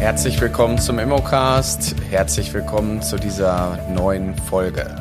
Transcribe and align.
Herzlich 0.00 0.40
willkommen 0.40 0.78
zum 0.78 1.00
Immocast. 1.00 1.96
Herzlich 2.08 2.54
willkommen 2.54 3.02
zu 3.02 3.16
dieser 3.16 3.76
neuen 3.90 4.36
Folge. 4.36 4.94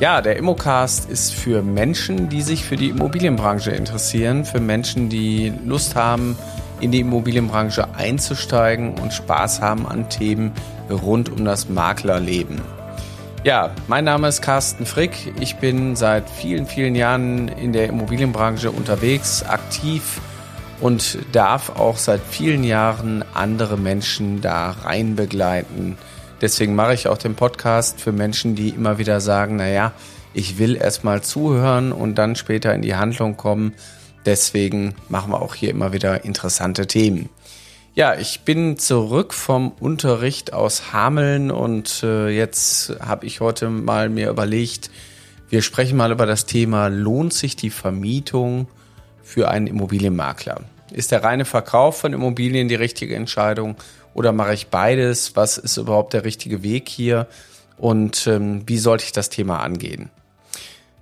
Ja, 0.00 0.20
der 0.20 0.36
Immocast 0.36 1.08
ist 1.08 1.32
für 1.34 1.62
Menschen, 1.62 2.28
die 2.28 2.42
sich 2.42 2.64
für 2.64 2.74
die 2.74 2.88
Immobilienbranche 2.88 3.70
interessieren, 3.70 4.44
für 4.44 4.58
Menschen, 4.58 5.08
die 5.08 5.52
Lust 5.64 5.94
haben, 5.94 6.36
in 6.80 6.90
die 6.90 6.98
Immobilienbranche 6.98 7.94
einzusteigen 7.94 8.98
und 8.98 9.12
Spaß 9.12 9.60
haben 9.60 9.86
an 9.86 10.08
Themen 10.08 10.50
rund 10.90 11.30
um 11.30 11.44
das 11.44 11.68
Maklerleben. 11.68 12.60
Ja, 13.44 13.70
mein 13.86 14.04
Name 14.04 14.26
ist 14.26 14.42
Carsten 14.42 14.84
Frick. 14.84 15.32
Ich 15.40 15.56
bin 15.56 15.94
seit 15.94 16.28
vielen, 16.28 16.66
vielen 16.66 16.96
Jahren 16.96 17.46
in 17.46 17.72
der 17.72 17.86
Immobilienbranche 17.88 18.72
unterwegs, 18.72 19.44
aktiv 19.44 20.20
und 20.80 21.18
darf 21.32 21.70
auch 21.70 21.96
seit 21.96 22.20
vielen 22.20 22.64
Jahren 22.64 23.24
andere 23.34 23.76
Menschen 23.76 24.40
da 24.40 24.70
rein 24.70 25.16
begleiten. 25.16 25.98
Deswegen 26.40 26.74
mache 26.74 26.94
ich 26.94 27.08
auch 27.08 27.18
den 27.18 27.34
Podcast 27.34 28.00
für 28.00 28.12
Menschen, 28.12 28.54
die 28.54 28.68
immer 28.68 28.98
wieder 28.98 29.20
sagen, 29.20 29.56
naja, 29.56 29.92
ich 30.34 30.58
will 30.58 30.76
erstmal 30.76 31.22
zuhören 31.22 31.90
und 31.90 32.16
dann 32.16 32.36
später 32.36 32.74
in 32.74 32.82
die 32.82 32.94
Handlung 32.94 33.36
kommen. 33.36 33.74
Deswegen 34.24 34.94
machen 35.08 35.32
wir 35.32 35.42
auch 35.42 35.54
hier 35.54 35.70
immer 35.70 35.92
wieder 35.92 36.24
interessante 36.24 36.86
Themen. 36.86 37.28
Ja, 37.94 38.14
ich 38.14 38.42
bin 38.42 38.78
zurück 38.78 39.34
vom 39.34 39.72
Unterricht 39.80 40.52
aus 40.52 40.92
Hameln 40.92 41.50
und 41.50 42.04
äh, 42.04 42.28
jetzt 42.28 42.94
habe 43.00 43.26
ich 43.26 43.40
heute 43.40 43.68
mal 43.70 44.08
mir 44.08 44.30
überlegt, 44.30 44.90
wir 45.48 45.62
sprechen 45.62 45.96
mal 45.96 46.12
über 46.12 46.26
das 46.26 46.46
Thema, 46.46 46.86
lohnt 46.88 47.32
sich 47.32 47.56
die 47.56 47.70
Vermietung 47.70 48.68
für 49.28 49.48
einen 49.48 49.66
Immobilienmakler? 49.66 50.62
Ist 50.90 51.12
der 51.12 51.22
reine 51.22 51.44
Verkauf 51.44 51.98
von 51.98 52.14
Immobilien 52.14 52.68
die 52.68 52.74
richtige 52.74 53.14
Entscheidung 53.14 53.76
oder 54.14 54.32
mache 54.32 54.54
ich 54.54 54.68
beides? 54.68 55.36
Was 55.36 55.58
ist 55.58 55.76
überhaupt 55.76 56.14
der 56.14 56.24
richtige 56.24 56.62
Weg 56.62 56.88
hier? 56.88 57.26
Und 57.76 58.26
ähm, 58.26 58.62
wie 58.66 58.78
sollte 58.78 59.04
ich 59.04 59.12
das 59.12 59.28
Thema 59.28 59.60
angehen? 59.60 60.08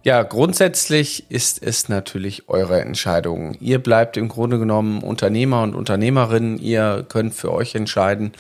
Ja, 0.02 0.24
grundsätzlich 0.24 1.30
ist 1.30 1.62
es 1.62 1.88
natürlich 1.88 2.48
eure 2.48 2.80
Entscheidung. 2.80 3.54
Ihr 3.60 3.78
bleibt 3.78 4.16
im 4.16 4.28
Grunde 4.28 4.58
genommen 4.58 5.02
Unternehmer 5.02 5.62
und 5.62 5.74
Unternehmerin. 5.74 6.58
Ihr 6.58 7.06
könnt 7.08 7.34
für 7.34 7.52
euch 7.52 7.76
entscheiden, 7.76 8.32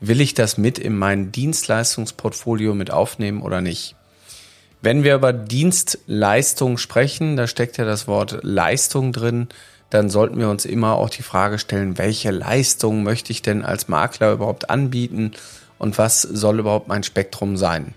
will 0.00 0.20
ich 0.20 0.34
das 0.34 0.56
mit 0.56 0.78
in 0.78 0.96
mein 0.96 1.32
Dienstleistungsportfolio 1.32 2.74
mit 2.74 2.92
aufnehmen 2.92 3.42
oder 3.42 3.60
nicht. 3.60 3.96
Wenn 4.82 5.04
wir 5.04 5.14
über 5.14 5.32
Dienstleistung 5.32 6.76
sprechen, 6.76 7.36
da 7.36 7.46
steckt 7.46 7.76
ja 7.76 7.84
das 7.84 8.08
Wort 8.08 8.40
Leistung 8.42 9.12
drin, 9.12 9.46
dann 9.90 10.10
sollten 10.10 10.40
wir 10.40 10.48
uns 10.48 10.64
immer 10.64 10.96
auch 10.96 11.08
die 11.08 11.22
Frage 11.22 11.60
stellen, 11.60 11.98
welche 11.98 12.32
Leistung 12.32 13.04
möchte 13.04 13.30
ich 13.30 13.42
denn 13.42 13.64
als 13.64 13.86
Makler 13.86 14.32
überhaupt 14.32 14.70
anbieten 14.70 15.32
und 15.78 15.98
was 15.98 16.22
soll 16.22 16.58
überhaupt 16.58 16.88
mein 16.88 17.04
Spektrum 17.04 17.56
sein? 17.56 17.94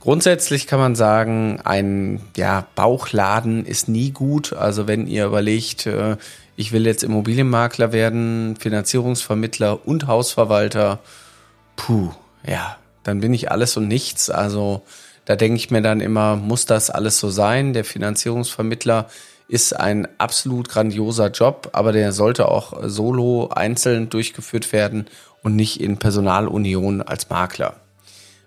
Grundsätzlich 0.00 0.66
kann 0.66 0.78
man 0.78 0.94
sagen, 0.94 1.60
ein 1.64 2.22
ja, 2.36 2.66
Bauchladen 2.74 3.66
ist 3.66 3.88
nie 3.88 4.10
gut. 4.10 4.54
Also 4.54 4.86
wenn 4.86 5.08
ihr 5.08 5.26
überlegt, 5.26 5.86
äh, 5.86 6.16
ich 6.56 6.72
will 6.72 6.86
jetzt 6.86 7.02
Immobilienmakler 7.02 7.92
werden, 7.92 8.56
Finanzierungsvermittler 8.56 9.86
und 9.86 10.06
Hausverwalter, 10.06 11.00
puh, 11.76 12.12
ja, 12.46 12.78
dann 13.02 13.20
bin 13.20 13.34
ich 13.34 13.50
alles 13.50 13.76
und 13.76 13.88
nichts. 13.88 14.30
Also 14.30 14.84
da 15.28 15.36
denke 15.36 15.56
ich 15.56 15.70
mir 15.70 15.82
dann 15.82 16.00
immer, 16.00 16.36
muss 16.36 16.64
das 16.64 16.88
alles 16.88 17.18
so 17.18 17.28
sein? 17.28 17.74
Der 17.74 17.84
Finanzierungsvermittler 17.84 19.08
ist 19.46 19.78
ein 19.78 20.08
absolut 20.16 20.70
grandioser 20.70 21.28
Job, 21.28 21.68
aber 21.74 21.92
der 21.92 22.12
sollte 22.12 22.48
auch 22.48 22.72
solo 22.84 23.50
einzeln 23.50 24.08
durchgeführt 24.08 24.72
werden 24.72 25.06
und 25.42 25.54
nicht 25.54 25.82
in 25.82 25.98
Personalunion 25.98 27.02
als 27.02 27.28
Makler. 27.28 27.74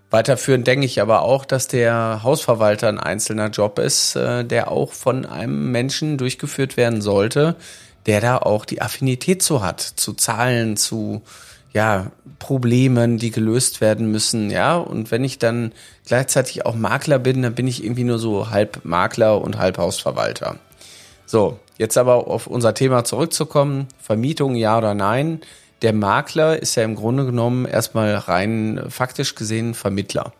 Weiterführend 0.09 0.65
denke 0.65 0.87
ich 0.87 0.99
aber 0.99 1.21
auch, 1.21 1.45
dass 1.45 1.67
der 1.67 2.21
Hausverwalter 2.23 2.89
ein 2.89 2.99
einzelner 2.99 3.49
Job 3.49 3.77
ist, 3.77 4.15
äh, 4.15 4.43
der 4.43 4.71
auch 4.71 4.91
von 4.91 5.27
einem 5.27 5.71
Menschen 5.71 6.17
durchgeführt 6.17 6.77
werden 6.77 7.03
sollte, 7.03 7.57
der 8.07 8.21
da 8.21 8.39
auch 8.39 8.65
die 8.65 8.81
Affinität 8.81 9.43
zu 9.43 9.61
hat, 9.61 9.81
zu 9.81 10.13
Zahlen, 10.13 10.77
zu 10.77 11.21
ja, 11.73 12.11
Problemen, 12.39 13.17
die 13.17 13.31
gelöst 13.31 13.81
werden 13.81 14.11
müssen, 14.11 14.49
ja. 14.49 14.75
Und 14.75 15.11
wenn 15.11 15.23
ich 15.23 15.39
dann 15.39 15.71
gleichzeitig 16.05 16.65
auch 16.65 16.75
Makler 16.75 17.19
bin, 17.19 17.41
dann 17.43 17.55
bin 17.55 17.67
ich 17.67 17.83
irgendwie 17.83 18.03
nur 18.03 18.19
so 18.19 18.49
halb 18.49 18.83
Makler 18.83 19.41
und 19.41 19.57
halb 19.57 19.77
Hausverwalter. 19.77 20.57
So, 21.25 21.59
jetzt 21.77 21.97
aber 21.97 22.27
auf 22.27 22.47
unser 22.47 22.73
Thema 22.73 23.03
zurückzukommen. 23.03 23.87
Vermietung 23.99 24.55
ja 24.55 24.77
oder 24.77 24.93
nein. 24.93 25.41
Der 25.81 25.93
Makler 25.93 26.61
ist 26.61 26.75
ja 26.75 26.83
im 26.83 26.95
Grunde 26.95 27.25
genommen 27.25 27.65
erstmal 27.65 28.15
rein 28.15 28.83
faktisch 28.89 29.35
gesehen 29.35 29.73
Vermittler. 29.73 30.33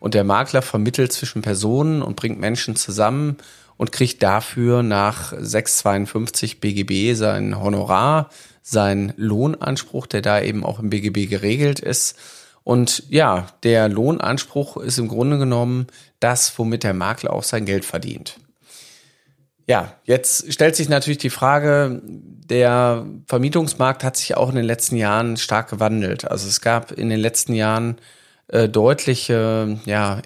Und 0.00 0.14
der 0.14 0.24
Makler 0.24 0.62
vermittelt 0.62 1.12
zwischen 1.12 1.42
Personen 1.42 2.02
und 2.02 2.16
bringt 2.16 2.38
Menschen 2.38 2.76
zusammen 2.76 3.36
und 3.76 3.92
kriegt 3.92 4.22
dafür 4.22 4.82
nach 4.82 5.32
652 5.38 6.60
BGB 6.60 7.14
sein 7.14 7.60
Honorar, 7.60 8.30
sein 8.62 9.12
Lohnanspruch, 9.16 10.06
der 10.06 10.22
da 10.22 10.40
eben 10.40 10.64
auch 10.64 10.78
im 10.78 10.90
BGB 10.90 11.28
geregelt 11.28 11.80
ist. 11.80 12.16
Und 12.62 13.04
ja, 13.10 13.46
der 13.62 13.88
Lohnanspruch 13.88 14.78
ist 14.78 14.98
im 14.98 15.08
Grunde 15.08 15.38
genommen 15.38 15.86
das, 16.18 16.58
womit 16.58 16.82
der 16.82 16.94
Makler 16.94 17.32
auch 17.32 17.42
sein 17.42 17.66
Geld 17.66 17.84
verdient. 17.84 18.38
Ja, 19.66 19.94
jetzt 20.04 20.52
stellt 20.52 20.76
sich 20.76 20.88
natürlich 20.88 21.18
die 21.18 21.30
Frage, 21.30 22.02
der 22.04 23.06
Vermietungsmarkt 23.26 24.04
hat 24.04 24.16
sich 24.16 24.36
auch 24.36 24.50
in 24.50 24.56
den 24.56 24.64
letzten 24.64 24.96
Jahren 24.96 25.36
stark 25.36 25.70
gewandelt. 25.70 26.30
Also 26.30 26.48
es 26.48 26.60
gab 26.60 26.92
in 26.92 27.08
den 27.08 27.20
letzten 27.20 27.54
Jahren 27.54 27.96
äh, 28.48 28.68
deutliche 28.68 29.78
ja, 29.86 30.20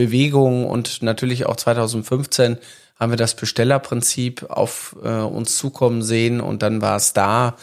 Bewegungen 0.00 0.64
und 0.64 1.02
natürlich 1.02 1.44
auch 1.44 1.56
2015 1.56 2.56
haben 2.98 3.12
wir 3.12 3.18
das 3.18 3.34
Bestellerprinzip 3.34 4.48
auf 4.48 4.96
äh, 5.04 5.08
uns 5.08 5.58
zukommen 5.58 6.02
sehen 6.02 6.40
und 6.40 6.62
dann 6.62 6.80
war 6.80 6.96
es 6.96 7.12
da 7.12 7.56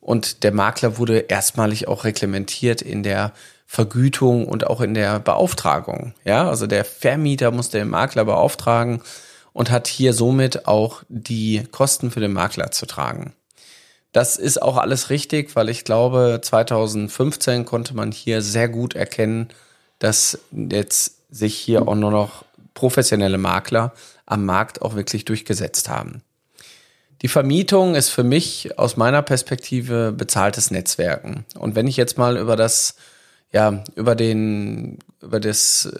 und 0.00 0.44
der 0.44 0.52
Makler 0.52 0.98
wurde 0.98 1.18
erstmalig 1.18 1.88
auch 1.88 2.04
reglementiert 2.04 2.80
in 2.80 3.02
der 3.02 3.32
Vergütung 3.66 4.46
und 4.46 4.68
auch 4.68 4.80
in 4.80 4.94
der 4.94 5.18
Beauftragung. 5.18 6.14
Ja, 6.24 6.48
also 6.48 6.68
der 6.68 6.84
Vermieter 6.84 7.50
muss 7.50 7.70
den 7.70 7.88
Makler 7.88 8.24
beauftragen 8.24 9.02
und 9.52 9.72
hat 9.72 9.88
hier 9.88 10.12
somit 10.12 10.68
auch 10.68 11.02
die 11.08 11.64
Kosten 11.72 12.12
für 12.12 12.20
den 12.20 12.32
Makler 12.32 12.70
zu 12.70 12.86
tragen. 12.86 13.32
Das 14.12 14.36
ist 14.36 14.62
auch 14.62 14.76
alles 14.76 15.10
richtig, 15.10 15.56
weil 15.56 15.68
ich 15.68 15.84
glaube, 15.84 16.38
2015 16.40 17.64
konnte 17.64 17.94
man 17.94 18.12
hier 18.12 18.42
sehr 18.42 18.68
gut 18.68 18.94
erkennen, 18.94 19.48
dass 19.98 20.38
jetzt 20.52 21.19
sich 21.30 21.56
hier 21.56 21.86
auch 21.86 21.94
nur 21.94 22.10
noch 22.10 22.44
professionelle 22.74 23.38
Makler 23.38 23.92
am 24.26 24.44
Markt 24.44 24.82
auch 24.82 24.94
wirklich 24.94 25.24
durchgesetzt 25.24 25.88
haben. 25.88 26.22
Die 27.22 27.28
Vermietung 27.28 27.94
ist 27.94 28.08
für 28.08 28.24
mich 28.24 28.78
aus 28.78 28.96
meiner 28.96 29.22
Perspektive 29.22 30.12
bezahltes 30.12 30.70
Netzwerken. 30.70 31.44
Und 31.58 31.74
wenn 31.74 31.86
ich 31.86 31.96
jetzt 31.96 32.16
mal 32.16 32.38
über 32.38 32.56
das, 32.56 32.96
ja, 33.52 33.84
über 33.94 34.14
den, 34.14 34.98
über 35.20 35.38
das, 35.38 35.92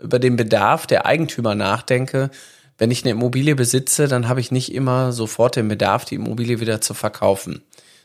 über 0.00 0.18
den 0.18 0.36
Bedarf 0.36 0.86
der 0.86 1.06
Eigentümer 1.06 1.54
nachdenke, 1.54 2.30
wenn 2.76 2.90
ich 2.90 3.02
eine 3.02 3.12
Immobilie 3.12 3.54
besitze, 3.54 4.08
dann 4.08 4.28
habe 4.28 4.40
ich 4.40 4.50
nicht 4.50 4.74
immer 4.74 5.12
sofort 5.12 5.56
den 5.56 5.68
Bedarf, 5.68 6.04
die 6.04 6.16
Immobilie 6.16 6.60
wieder 6.60 6.82
zu 6.82 6.92
verkaufen. 6.92 7.62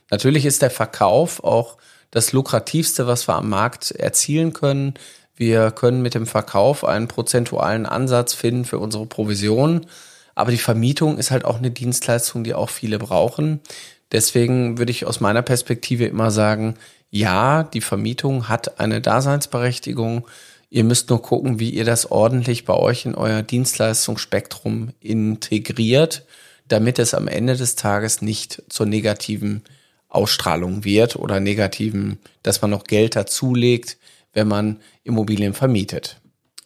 Natürlich 0.10 0.46
ist 0.46 0.62
der 0.62 0.72
Verkauf 0.72 1.44
auch 1.44 1.78
das 2.12 2.32
lukrativste, 2.32 3.08
was 3.08 3.28
wir 3.28 3.36
am 3.36 3.50
Markt 3.50 3.92
erzielen 3.92 4.54
können. 4.54 4.94
Wir 5.42 5.72
können 5.72 6.04
mit 6.04 6.14
dem 6.14 6.28
Verkauf 6.28 6.86
einen 6.86 7.08
prozentualen 7.08 7.88
Ansatz 7.88 8.36
finden 8.36 8.64
für 8.64 8.78
unsere 8.78 9.08
Provision. 9.08 9.88
Aber 10.36 10.52
die 10.52 10.60
Vermietung 10.60 11.18
ist 11.18 11.32
halt 11.32 11.46
auch 11.46 11.58
eine 11.58 11.72
Dienstleistung, 11.72 12.44
die 12.44 12.54
auch 12.54 12.70
viele 12.70 13.00
brauchen. 13.00 13.60
Deswegen 14.12 14.78
würde 14.78 14.92
ich 14.92 15.08
aus 15.08 15.20
meiner 15.20 15.42
Perspektive 15.42 16.06
immer 16.06 16.30
sagen, 16.30 16.76
ja, 17.10 17.64
die 17.64 17.82
Vermietung 17.82 18.50
hat 18.50 18.80
eine 18.80 19.02
Daseinsberechtigung. 19.02 20.28
Ihr 20.70 20.84
müsst 20.84 21.10
nur 21.10 21.24
gucken, 21.24 21.60
wie 21.60 21.72
ihr 21.72 21.86
das 21.86 22.12
ordentlich 22.12 22.66
bei 22.66 22.76
euch 22.76 23.08
in 23.08 23.16
euer 23.16 23.42
Dienstleistungsspektrum 23.42 24.90
integriert, 25.00 26.24
damit 26.68 27.00
es 27.00 27.16
am 27.16 27.28
Ende 27.28 27.56
des 27.56 27.76
Tages 27.76 28.22
nicht 28.22 28.62
zur 28.70 28.86
negativen 28.86 29.64
Ausstrahlung 30.08 30.84
wird 30.84 31.16
oder 31.16 31.40
negativen, 31.40 32.20
dass 32.44 32.62
man 32.62 32.70
noch 32.70 32.84
Geld 32.84 33.16
dazulegt, 33.16 33.98
wenn 34.34 34.48
man 34.48 34.80
Immobilien 35.04 35.54
vermietet. 35.54 36.22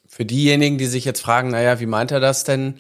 Für 0.08 0.26
diejenigen, 0.26 0.78
die 0.78 0.86
sich 0.86 1.06
jetzt 1.06 1.22
fragen, 1.22 1.50
naja, 1.50 1.80
wie 1.80 1.86
meint 1.86 2.12
er 2.12 2.20
das 2.20 2.44
denn? 2.44 2.76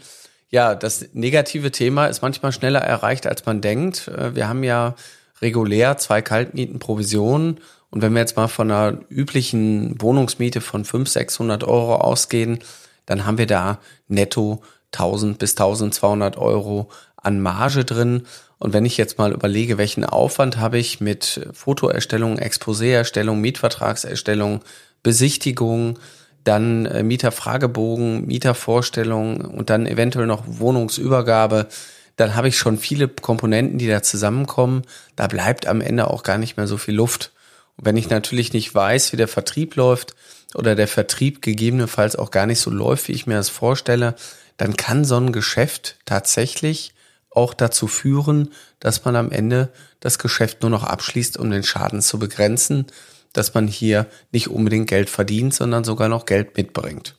Ja, 0.49 0.75
das 0.75 1.09
negative 1.13 1.71
Thema 1.71 2.05
ist 2.05 2.21
manchmal 2.21 2.51
schneller 2.51 2.79
erreicht, 2.79 3.27
als 3.27 3.45
man 3.45 3.61
denkt. 3.61 4.07
Äh, 4.07 4.35
wir 4.35 4.47
haben 4.47 4.63
ja 4.63 4.95
regulär 5.41 5.97
zwei 5.97 6.21
Kaltmietenprovisionen 6.21 7.59
und 7.89 8.01
wenn 8.01 8.13
wir 8.13 8.19
jetzt 8.19 8.37
mal 8.37 8.47
von 8.47 8.71
einer 8.71 8.99
üblichen 9.09 10.01
Wohnungsmiete 10.01 10.61
von 10.61 10.85
500, 10.85 11.13
600 11.13 11.63
Euro 11.63 11.95
ausgehen, 11.95 12.59
dann 13.05 13.25
haben 13.25 13.37
wir 13.37 13.47
da 13.47 13.79
netto 14.07 14.61
1000 14.93 15.37
bis 15.37 15.51
1200 15.51 16.37
Euro 16.37 16.89
an 17.25 17.41
Marge 17.41 17.85
drin. 17.85 18.23
Und 18.57 18.73
wenn 18.73 18.85
ich 18.85 18.97
jetzt 18.97 19.17
mal 19.17 19.33
überlege, 19.33 19.77
welchen 19.77 20.05
Aufwand 20.05 20.57
habe 20.57 20.77
ich 20.77 21.01
mit 21.01 21.49
Fotoerstellung, 21.53 22.37
Exposéerstellung, 22.37 23.35
Mietvertragserstellung, 23.35 24.61
Besichtigung, 25.03 25.99
dann 26.43 26.85
äh, 26.85 27.03
Mieterfragebogen, 27.03 28.25
Mietervorstellung 28.25 29.41
und 29.41 29.69
dann 29.69 29.87
eventuell 29.87 30.27
noch 30.27 30.43
Wohnungsübergabe, 30.45 31.67
dann 32.15 32.35
habe 32.35 32.47
ich 32.47 32.57
schon 32.57 32.77
viele 32.77 33.07
Komponenten, 33.07 33.77
die 33.77 33.87
da 33.87 34.01
zusammenkommen. 34.01 34.83
Da 35.15 35.27
bleibt 35.27 35.67
am 35.67 35.81
Ende 35.81 36.09
auch 36.09 36.23
gar 36.23 36.37
nicht 36.37 36.55
mehr 36.55 36.67
so 36.67 36.77
viel 36.77 36.95
Luft. 36.95 37.33
Und 37.75 37.85
wenn 37.85 37.97
ich 37.97 38.09
natürlich 38.09 38.53
nicht 38.53 38.73
weiß, 38.73 39.11
wie 39.11 39.17
der 39.17 39.27
Vertrieb 39.27 39.75
läuft 39.75 40.15
oder 40.53 40.75
der 40.75 40.87
Vertrieb 40.87 41.41
gegebenenfalls 41.41 42.15
auch 42.15 42.31
gar 42.31 42.45
nicht 42.45 42.59
so 42.59 42.71
läuft, 42.71 43.09
wie 43.09 43.13
ich 43.13 43.27
mir 43.27 43.35
das 43.35 43.49
vorstelle, 43.49 44.15
dann 44.55 44.77
kann 44.77 45.03
so 45.03 45.17
ein 45.17 45.33
Geschäft 45.33 45.97
tatsächlich 46.05 46.94
auch 47.35 47.53
dazu 47.53 47.87
führen, 47.87 48.49
dass 48.79 49.05
man 49.05 49.15
am 49.15 49.31
Ende 49.31 49.69
das 49.99 50.19
Geschäft 50.19 50.61
nur 50.61 50.71
noch 50.71 50.83
abschließt, 50.83 51.37
um 51.37 51.51
den 51.51 51.63
Schaden 51.63 52.01
zu 52.01 52.19
begrenzen, 52.19 52.87
dass 53.33 53.53
man 53.53 53.67
hier 53.67 54.07
nicht 54.31 54.49
unbedingt 54.49 54.87
Geld 54.87 55.09
verdient, 55.09 55.53
sondern 55.53 55.83
sogar 55.83 56.09
noch 56.09 56.25
Geld 56.25 56.55
mitbringt. 56.57 57.15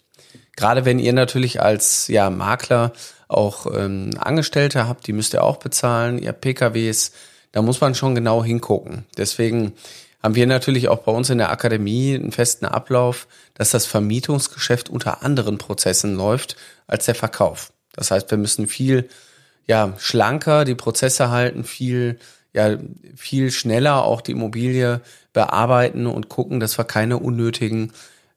Gerade 0.56 0.84
wenn 0.84 0.98
ihr 0.98 1.12
natürlich 1.12 1.60
als 1.60 2.08
ja, 2.08 2.30
Makler 2.30 2.92
auch 3.28 3.66
ähm, 3.74 4.10
Angestellte 4.18 4.88
habt, 4.88 5.06
die 5.06 5.12
müsst 5.12 5.34
ihr 5.34 5.44
auch 5.44 5.58
bezahlen, 5.58 6.18
ihr 6.18 6.32
PKWs, 6.32 7.12
da 7.52 7.62
muss 7.62 7.80
man 7.80 7.94
schon 7.94 8.14
genau 8.14 8.42
hingucken. 8.42 9.04
Deswegen 9.16 9.72
haben 10.22 10.34
wir 10.34 10.46
natürlich 10.46 10.88
auch 10.88 11.00
bei 11.00 11.12
uns 11.12 11.30
in 11.30 11.38
der 11.38 11.50
Akademie 11.50 12.14
einen 12.14 12.32
festen 12.32 12.64
Ablauf, 12.64 13.28
dass 13.54 13.70
das 13.70 13.86
Vermietungsgeschäft 13.86 14.88
unter 14.88 15.22
anderen 15.22 15.58
Prozessen 15.58 16.16
läuft 16.16 16.56
als 16.86 17.04
der 17.04 17.14
Verkauf. 17.14 17.72
Das 17.92 18.10
heißt, 18.10 18.30
wir 18.30 18.38
müssen 18.38 18.66
viel 18.66 19.08
ja, 19.66 19.94
schlanker 19.98 20.64
die 20.64 20.74
Prozesse 20.74 21.30
halten, 21.30 21.64
viel 21.64 22.18
ja, 22.56 22.78
viel 23.14 23.50
schneller 23.50 24.02
auch 24.02 24.22
die 24.22 24.32
Immobilie 24.32 25.02
bearbeiten 25.34 26.06
und 26.06 26.30
gucken, 26.30 26.58
dass 26.58 26.78
wir 26.78 26.84
keine 26.84 27.18
unnötigen 27.18 27.92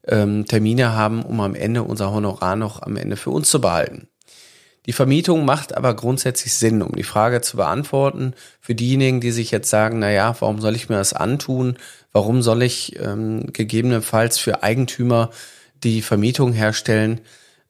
ähm, 0.05 0.45
Termine 0.45 0.91
haben, 0.91 1.23
um 1.23 1.39
am 1.39 1.55
Ende 1.55 1.83
unser 1.83 2.11
Honorar 2.11 2.57
noch 2.57 2.81
am 2.81 2.97
Ende 2.97 3.15
für 3.15 3.29
uns 3.29 3.49
zu 3.49 3.61
behalten. 3.61 4.09
Die 4.85 4.91
Vermietung 4.91 5.45
macht 5.45 5.77
aber 5.77 5.95
grundsätzlich 5.95 6.53
Sinn, 6.53 6.81
um 6.81 6.93
die 6.93 7.03
Frage 7.03 7.39
zu 7.39 7.55
beantworten. 7.55 8.33
Für 8.59 8.75
diejenigen, 8.75 9.21
die 9.21 9.31
sich 9.31 9.51
jetzt 9.51 9.69
sagen, 9.69 9.99
na 9.99 10.11
ja, 10.11 10.35
warum 10.39 10.59
soll 10.59 10.75
ich 10.75 10.89
mir 10.89 10.97
das 10.97 11.13
antun? 11.13 11.77
Warum 12.11 12.41
soll 12.41 12.63
ich 12.63 12.99
ähm, 12.99 13.53
gegebenenfalls 13.53 14.37
für 14.37 14.63
Eigentümer 14.63 15.29
die 15.83 16.01
Vermietung 16.01 16.51
herstellen? 16.51 17.21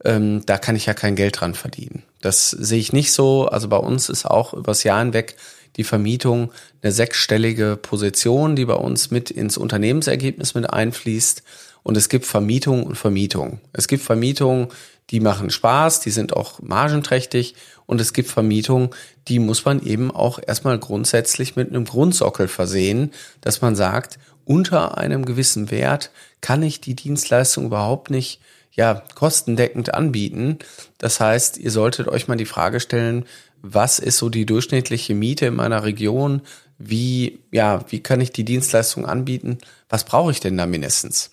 Ähm, 0.03 0.45
da 0.45 0.57
kann 0.57 0.75
ich 0.75 0.85
ja 0.85 0.93
kein 0.93 1.15
Geld 1.15 1.39
dran 1.39 1.53
verdienen. 1.53 2.03
Das 2.21 2.51
sehe 2.51 2.79
ich 2.79 2.93
nicht 2.93 3.11
so. 3.11 3.47
Also 3.47 3.67
bei 3.67 3.77
uns 3.77 4.09
ist 4.09 4.25
auch 4.25 4.53
übers 4.53 4.83
Jahr 4.83 4.99
hinweg 4.99 5.35
die 5.75 5.83
Vermietung 5.83 6.51
eine 6.81 6.91
sechsstellige 6.91 7.77
Position, 7.81 8.55
die 8.55 8.65
bei 8.65 8.75
uns 8.75 9.11
mit 9.11 9.29
ins 9.29 9.57
Unternehmensergebnis 9.57 10.55
mit 10.55 10.69
einfließt. 10.69 11.43
Und 11.83 11.97
es 11.97 12.09
gibt 12.09 12.25
Vermietung 12.25 12.83
und 12.83 12.95
Vermietung. 12.95 13.59
Es 13.73 13.87
gibt 13.87 14.03
Vermietungen, 14.03 14.67
die 15.09 15.19
machen 15.19 15.49
Spaß, 15.49 16.01
die 16.01 16.11
sind 16.11 16.35
auch 16.35 16.61
margenträchtig. 16.61 17.55
Und 17.85 17.99
es 17.99 18.13
gibt 18.13 18.29
Vermietungen, 18.29 18.89
die 19.27 19.39
muss 19.39 19.65
man 19.65 19.81
eben 19.83 20.11
auch 20.11 20.39
erstmal 20.45 20.77
grundsätzlich 20.77 21.55
mit 21.55 21.69
einem 21.69 21.85
Grundsockel 21.85 22.47
versehen, 22.47 23.11
dass 23.41 23.61
man 23.61 23.75
sagt, 23.75 24.19
unter 24.45 24.97
einem 24.97 25.25
gewissen 25.25 25.71
Wert 25.71 26.11
kann 26.41 26.63
ich 26.63 26.81
die 26.81 26.95
Dienstleistung 26.95 27.65
überhaupt 27.65 28.09
nicht 28.09 28.39
ja, 28.79 29.03
kostendeckend 29.13 29.93
anbieten. 29.93 30.57
Das 30.99 31.19
heißt, 31.19 31.57
ihr 31.57 31.69
solltet 31.69 32.07
euch 32.07 32.29
mal 32.29 32.37
die 32.37 32.45
Frage 32.45 32.79
stellen, 32.79 33.25
was 33.61 33.99
ist 33.99 34.17
so 34.17 34.29
die 34.29 34.45
durchschnittliche 34.45 35.13
Miete 35.13 35.47
in 35.47 35.55
meiner 35.55 35.83
Region? 35.83 36.43
Wie, 36.77 37.41
ja, 37.51 37.83
wie 37.89 37.99
kann 37.99 38.21
ich 38.21 38.31
die 38.31 38.45
Dienstleistung 38.45 39.05
anbieten? 39.05 39.57
Was 39.89 40.05
brauche 40.05 40.31
ich 40.31 40.39
denn 40.39 40.55
da 40.55 40.65
mindestens? 40.65 41.31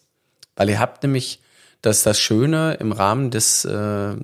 Weil 0.56 0.70
ihr 0.70 0.80
habt 0.80 1.04
nämlich, 1.04 1.40
das 1.82 2.02
das 2.02 2.18
Schöne, 2.18 2.78
im 2.80 2.90
Rahmen 2.90 3.30
des, 3.30 3.64
äh, 3.64 4.16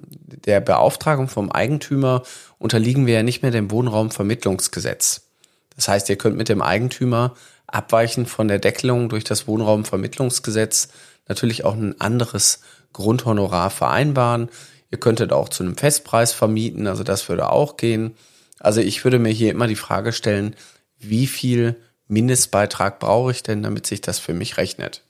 der 0.45 0.61
Beauftragung 0.61 1.29
vom 1.29 1.53
Eigentümer 1.53 2.25
unterliegen 2.59 3.07
wir 3.07 3.15
ja 3.15 3.23
nicht 3.23 3.43
mehr 3.43 3.53
dem 3.53 3.71
Wohnraumvermittlungsgesetz. 3.71 5.29
Das 5.77 5.87
heißt, 5.87 6.09
ihr 6.09 6.17
könnt 6.17 6.37
mit 6.37 6.49
dem 6.49 6.61
Eigentümer 6.61 7.37
abweichend 7.73 8.29
von 8.29 8.49
der 8.49 8.59
Deckelung 8.59 9.09
durch 9.09 9.25
das 9.25 9.47
Wohnraumvermittlungsgesetz 9.49 10.89
natürlich 11.29 11.65
auch 11.65 11.75
ein 11.75 12.01
anderes 12.01 12.61
Grundhonorar 12.93 13.71
vereinbaren. 13.71 14.49
Ihr 14.91 14.99
könntet 14.99 15.33
auch 15.33 15.49
zu 15.49 15.63
einem 15.63 15.77
Festpreis 15.77 16.33
vermieten, 16.33 16.87
also 16.87 17.03
das 17.03 17.29
würde 17.29 17.51
auch 17.51 17.77
gehen. 17.77 18.15
Also 18.61 18.81
ich 18.81 19.05
würde 19.05 19.19
mir 19.19 19.31
hier 19.31 19.51
immer 19.51 19.67
die 19.67 19.77
Frage 19.77 20.13
stellen, 20.13 20.55
wie 20.99 21.27
viel 21.27 21.77
Mindestbeitrag 22.09 22.99
brauche 22.99 23.31
ich 23.33 23.43
denn, 23.43 23.63
damit 23.63 23.87
sich 23.87 24.01
das 24.01 24.19
für 24.19 24.35
mich 24.35 24.57
rechnet? 24.57 25.03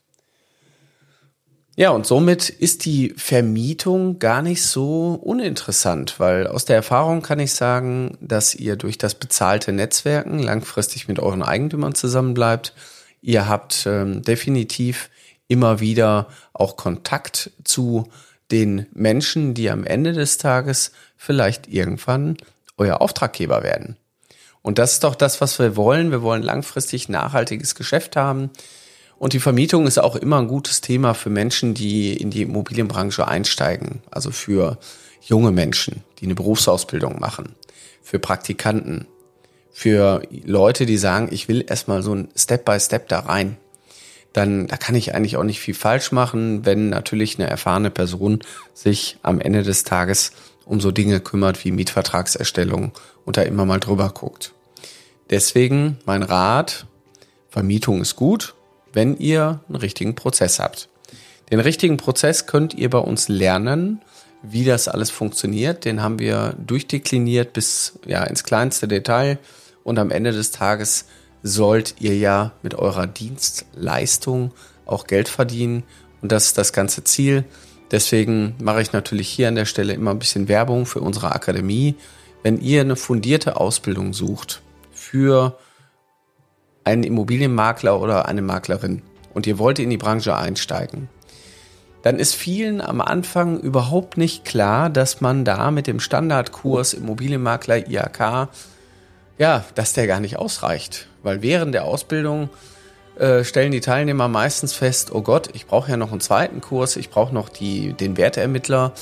Ja, 1.75 1.91
und 1.91 2.07
somit 2.07 2.51
ist 2.51 2.85
die 2.85 3.15
Vermietung 3.17 4.19
gar 4.19 4.43
nicht 4.43 4.63
so 4.63 5.15
uninteressant, 5.15 6.21
weil 6.21 6.47
aus 6.47 6.67
der 6.67 6.77
Erfahrung 6.77 7.23
kann 7.23 7.41
ich 7.41 7.55
sagen, 7.55 8.19
dass 8.21 8.55
ihr 8.55 8.77
durch 8.77 8.99
das 8.99 9.15
bezahlte 9.15 9.73
Netzwerken 9.73 10.39
langfristig 10.39 11.09
mit 11.09 11.19
euren 11.19 11.43
Eigentümern 11.43 11.95
zusammenbleibt. 11.95 12.75
Ihr 13.23 13.49
habt 13.49 13.87
ähm, 13.87 14.23
definitiv 14.23 15.09
immer 15.49 15.81
wieder 15.81 16.29
auch 16.53 16.77
Kontakt 16.77 17.51
zu 17.65 18.11
den 18.51 18.87
Menschen, 18.93 19.55
die 19.55 19.71
am 19.71 19.85
Ende 19.85 20.13
des 20.13 20.37
Tages 20.37 20.93
vielleicht 21.17 21.69
irgendwann 21.69 22.37
euer 22.77 23.01
Auftraggeber 23.01 23.63
werden. 23.63 23.97
Und 24.61 24.79
das 24.79 24.93
ist 24.93 25.05
doch 25.05 25.15
das, 25.15 25.41
was 25.41 25.59
wir 25.59 25.75
wollen. 25.77 26.11
Wir 26.11 26.23
wollen 26.23 26.43
langfristig 26.43 27.09
nachhaltiges 27.09 27.75
Geschäft 27.75 28.15
haben. 28.15 28.51
Und 29.23 29.35
die 29.35 29.39
Vermietung 29.39 29.87
ist 29.87 30.01
auch 30.01 30.17
immer 30.17 30.41
ein 30.41 30.49
gutes 30.49 30.81
Thema 30.81 31.15
für 31.15 31.31
Menschen, 31.31 31.75
die 31.75 32.13
in 32.13 32.31
die 32.31 32.43
Immobilienbranche 32.43 33.29
einsteigen. 33.29 34.03
Also 34.11 34.33
für 34.33 34.79
junge 35.21 35.53
Menschen, 35.53 36.03
die 36.19 36.25
eine 36.25 36.35
Berufsausbildung 36.35 37.21
machen, 37.21 37.55
für 38.03 38.19
Praktikanten, 38.19 39.07
für 39.71 40.23
Leute, 40.45 40.87
die 40.87 40.97
sagen, 40.97 41.29
ich 41.31 41.47
will 41.47 41.65
erstmal 41.69 42.03
so 42.03 42.17
ein 42.17 42.31
Step 42.35 42.65
by 42.65 42.81
Step 42.81 43.07
da 43.07 43.21
rein 43.21 43.59
dann 44.33 44.67
da 44.67 44.79
kann 44.79 44.95
ich 44.95 45.15
eigentlich 45.15 45.37
auch 45.37 45.45
nicht 45.45 45.61
viel 45.61 45.75
falsch 45.75 46.11
machen, 46.11 46.65
wenn 46.65 46.89
natürlich 46.89 47.39
eine 47.39 47.51
erfahrene 47.51 47.91
Person 47.91 48.41
sich 48.73 49.19
am 49.23 49.41
Ende 49.41 49.63
des 49.63 49.85
Tages 49.85 50.33
um 50.65 50.81
so 50.81 50.91
Dinge 50.91 51.21
kümmert 51.21 51.63
wie 51.65 51.71
Mietvertragserstellung 51.71 52.93
und 53.27 53.37
da 53.37 53.43
immer 53.43 53.67
mal 53.67 53.79
drüber 53.79 54.09
guckt. 54.09 54.55
Deswegen 55.29 55.99
mein 56.07 56.23
Rat, 56.23 56.87
Vermietung 57.51 58.01
ist 58.01 58.17
gut, 58.17 58.55
wenn 58.93 59.17
ihr 59.17 59.61
einen 59.69 59.77
richtigen 59.77 60.15
Prozess 60.15 60.59
habt. 60.59 60.89
Den 61.51 61.61
richtigen 61.61 61.97
Prozess 61.97 62.47
könnt 62.47 62.75
ihr 62.75 62.91
bei 62.91 62.99
uns 62.99 63.29
lernen, 63.29 64.01
wie 64.43 64.65
das 64.65 64.89
alles 64.89 65.11
funktioniert. 65.11 65.85
Den 65.85 66.03
haben 66.03 66.19
wir 66.19 66.55
durchdekliniert 66.59 67.53
bis 67.53 67.99
ja 68.07 68.25
ins 68.25 68.45
kleinste 68.45 68.89
Detail 68.89 69.39
und 69.85 69.99
am 69.99 70.11
Ende 70.11 70.33
des 70.33 70.51
Tages 70.51 71.07
sollt 71.43 71.97
ihr 71.99 72.17
ja 72.17 72.53
mit 72.63 72.75
eurer 72.75 73.07
Dienstleistung 73.07 74.53
auch 74.87 75.07
Geld 75.07 75.29
verdienen. 75.29 75.83
Und 76.21 76.33
das 76.33 76.47
ist 76.47 76.59
das 76.59 76.73
ganze 76.73 77.05
Ziel. 77.05 77.45
Deswegen 77.91 78.55
mache 78.63 78.81
ich 78.81 78.93
natürlich 78.93 79.29
hier 79.29 79.49
an 79.49 79.55
der 79.55 79.65
Stelle 79.65 79.93
immer 79.93 80.13
ein 80.13 80.19
bisschen 80.19 80.49
Werbung 80.49 80.87
für 80.87 81.01
unsere 81.01 81.33
Akademie. 81.33 81.97
Wenn 82.43 82.61
ihr 82.61 82.81
eine 82.81 82.97
fundierte 82.97 83.57
Ausbildung 83.57 84.15
sucht 84.15 84.63
für 84.93 85.59
einen 86.85 87.03
Immobilienmakler 87.03 88.01
oder 88.01 88.27
eine 88.27 88.43
Maklerin 88.43 89.03
und 89.35 89.47
ihr 89.47 89.59
wollt 89.59 89.79
in 89.79 89.91
die 89.91 89.97
Branche 89.97 90.37
einsteigen, 90.37 91.09
dann 92.03 92.19
ist 92.19 92.35
vielen 92.35 92.81
am 92.81 93.01
Anfang 93.01 93.61
überhaupt 93.61 94.17
nicht 94.17 94.45
klar, 94.45 94.91
dass 94.91 95.21
man 95.21 95.45
da 95.45 95.71
mit 95.71 95.87
dem 95.87 96.01
Standardkurs 96.01 96.95
Immobilienmakler 96.95 97.89
IAK 97.89 98.49
ja, 99.39 99.65
dass 99.75 99.93
der 99.93 100.07
gar 100.07 100.21
nicht 100.21 100.39
ausreicht. 100.39 101.09
Weil 101.23 101.43
während 101.43 101.75
der 101.75 101.85
Ausbildung 101.85 102.49
äh, 103.19 103.45
stellen 103.45 103.73
die 103.73 103.81
Teilnehmer 103.81 104.29
meistens 104.29 104.73
fest, 104.73 105.13
oh 105.13 105.23
Gott, 105.23 105.51
ich 105.53 105.67
brauche 105.67 105.91
ja 105.91 105.97
noch 105.97 106.13
einen 106.13 106.21
zweiten 106.21 106.61
Kurs, 106.61 106.97
ich 106.97 107.11
brauche 107.11 107.35
noch 107.35 107.49
die, 107.49 107.93
den 107.93 108.17
Werteermittler. 108.17 108.93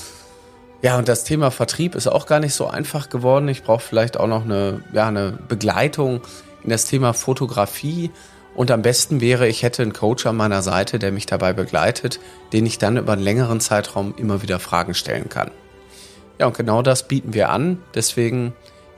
Ja, 0.81 0.97
und 0.97 1.07
das 1.07 1.23
Thema 1.25 1.51
Vertrieb 1.51 1.93
ist 1.93 2.07
auch 2.07 2.25
gar 2.25 2.39
nicht 2.39 2.55
so 2.55 2.65
einfach 2.65 3.09
geworden. 3.09 3.47
Ich 3.49 3.63
brauche 3.63 3.81
vielleicht 3.81 4.19
auch 4.19 4.27
noch 4.27 4.43
eine, 4.43 4.81
ja, 4.93 5.07
eine 5.07 5.37
Begleitung 5.47 6.21
in 6.63 6.69
das 6.69 6.85
Thema 6.85 7.13
Fotografie. 7.13 8.11
Und 8.53 8.71
am 8.71 8.81
besten 8.81 9.21
wäre, 9.21 9.47
ich 9.47 9.63
hätte 9.63 9.81
einen 9.81 9.93
Coach 9.93 10.25
an 10.25 10.35
meiner 10.35 10.61
Seite, 10.61 10.99
der 10.99 11.11
mich 11.11 11.25
dabei 11.25 11.53
begleitet, 11.53 12.19
den 12.51 12.65
ich 12.65 12.77
dann 12.77 12.97
über 12.97 13.13
einen 13.13 13.21
längeren 13.21 13.61
Zeitraum 13.61 14.13
immer 14.17 14.41
wieder 14.41 14.59
Fragen 14.59 14.93
stellen 14.93 15.29
kann. 15.29 15.51
Ja, 16.39 16.47
und 16.47 16.57
genau 16.57 16.81
das 16.81 17.07
bieten 17.07 17.33
wir 17.33 17.49
an. 17.49 17.79
Deswegen 17.95 18.53